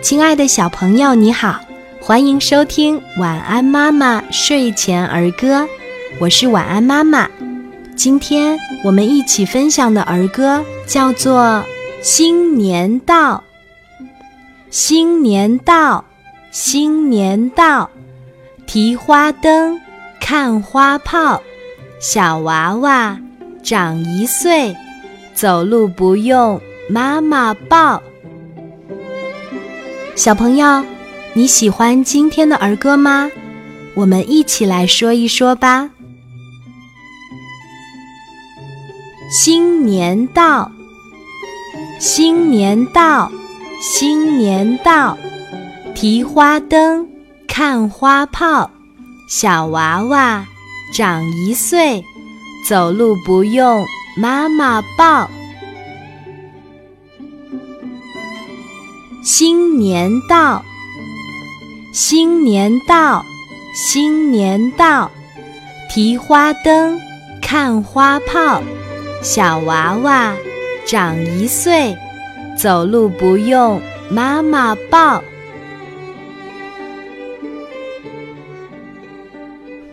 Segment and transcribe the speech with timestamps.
[0.00, 1.60] 亲爱的小朋友，你好，
[2.00, 5.62] 欢迎收听《晚安妈妈睡前儿歌》，
[6.20, 7.28] 我是晚安妈妈。
[7.96, 11.42] 今天我们一起分享的儿歌叫做
[12.02, 13.42] 《新年到》。
[14.70, 16.04] 新年到，
[16.52, 17.90] 新年到，
[18.66, 19.80] 提花灯，
[20.20, 21.42] 看花炮，
[21.98, 23.18] 小娃娃
[23.62, 24.76] 长一岁，
[25.34, 28.00] 走路不用妈妈抱。
[30.16, 30.84] 小朋友，
[31.32, 33.28] 你喜欢今天的儿歌吗？
[33.94, 35.90] 我们一起来说一说吧。
[39.28, 40.70] 新年到，
[41.98, 43.30] 新年到。
[43.82, 45.18] 新年到，
[45.94, 47.06] 提花灯，
[47.46, 48.70] 看花炮，
[49.28, 50.46] 小娃娃
[50.94, 52.02] 长一岁，
[52.66, 53.84] 走路不用
[54.16, 55.28] 妈妈抱。
[59.24, 60.62] 新年到，
[61.94, 63.24] 新年到，
[63.74, 65.10] 新年到，
[65.88, 67.00] 提花灯，
[67.40, 68.62] 看花炮，
[69.22, 70.36] 小娃娃
[70.86, 71.96] 长一岁。
[72.58, 75.24] 走路不用妈妈抱。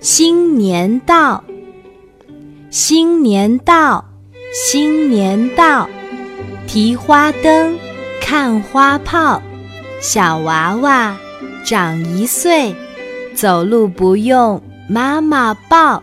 [0.00, 1.42] 新年到，
[2.70, 4.04] 新年到，
[4.54, 5.88] 新年到，
[6.68, 7.76] 提花灯，
[8.28, 9.40] 看花炮，
[10.00, 11.16] 小娃娃
[11.64, 12.74] 长一岁，
[13.36, 16.02] 走路不用妈妈抱。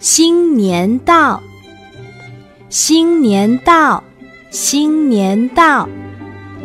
[0.00, 1.40] 新年到。
[2.68, 4.02] 新年到，
[4.50, 5.88] 新年到，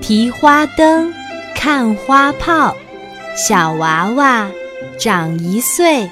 [0.02, 1.14] 提花灯，
[1.54, 2.76] 看花炮，
[3.36, 4.50] 小娃娃
[4.98, 6.10] 长一岁，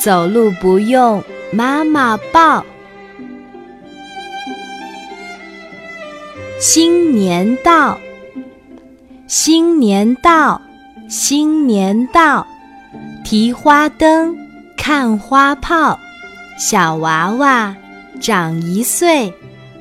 [0.00, 2.66] 走路不用妈妈抱。
[6.66, 8.00] 新年到，
[9.26, 10.62] 新年到，
[11.10, 12.46] 新年到，
[13.22, 14.34] 提花灯，
[14.74, 16.00] 看花炮，
[16.58, 17.76] 小娃娃。
[18.18, 19.30] 长一岁，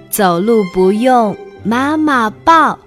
[0.09, 1.33] 走路不用
[1.63, 2.77] 妈妈抱。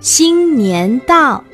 [0.00, 1.44] 新年到，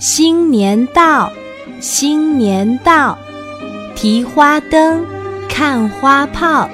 [0.00, 1.32] 新年到，
[1.78, 3.16] 新年到，
[3.94, 5.06] 提花灯，
[5.48, 6.68] 看花炮，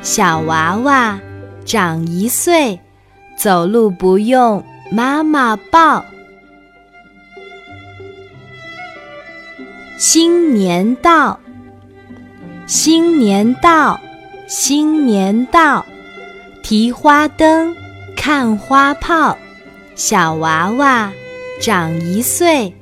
[0.00, 1.20] 小娃娃
[1.64, 2.80] 长一岁，
[3.36, 6.04] 走路不用妈妈抱。
[9.98, 11.40] 新年到，
[12.66, 14.00] 新年到，
[14.46, 15.84] 新年到，
[16.62, 17.74] 提花灯，
[18.16, 19.36] 看花炮，
[19.96, 21.12] 小娃娃
[21.60, 22.72] 长一岁，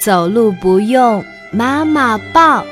[0.00, 2.66] 走路不用妈妈抱。